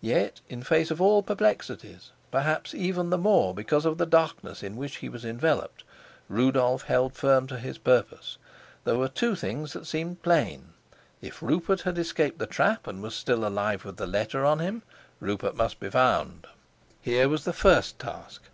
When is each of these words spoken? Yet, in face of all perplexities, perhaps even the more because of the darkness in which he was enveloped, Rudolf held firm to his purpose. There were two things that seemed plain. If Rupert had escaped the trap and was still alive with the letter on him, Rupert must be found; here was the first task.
Yet, 0.00 0.40
in 0.48 0.62
face 0.62 0.90
of 0.90 0.98
all 0.98 1.22
perplexities, 1.22 2.10
perhaps 2.30 2.74
even 2.74 3.10
the 3.10 3.18
more 3.18 3.52
because 3.54 3.84
of 3.84 3.98
the 3.98 4.06
darkness 4.06 4.62
in 4.62 4.76
which 4.76 4.96
he 4.96 5.10
was 5.10 5.26
enveloped, 5.26 5.84
Rudolf 6.26 6.84
held 6.84 7.12
firm 7.14 7.46
to 7.48 7.58
his 7.58 7.76
purpose. 7.76 8.38
There 8.84 8.96
were 8.96 9.08
two 9.08 9.34
things 9.34 9.74
that 9.74 9.86
seemed 9.86 10.22
plain. 10.22 10.72
If 11.20 11.42
Rupert 11.42 11.82
had 11.82 11.98
escaped 11.98 12.38
the 12.38 12.46
trap 12.46 12.86
and 12.86 13.02
was 13.02 13.14
still 13.14 13.46
alive 13.46 13.84
with 13.84 13.98
the 13.98 14.06
letter 14.06 14.42
on 14.42 14.58
him, 14.60 14.84
Rupert 15.20 15.54
must 15.54 15.80
be 15.80 15.90
found; 15.90 16.46
here 17.02 17.28
was 17.28 17.44
the 17.44 17.52
first 17.52 17.98
task. 17.98 18.44